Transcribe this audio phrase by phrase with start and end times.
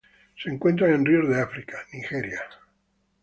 [0.41, 2.41] Se encuentran en ríos de África: Nigeria.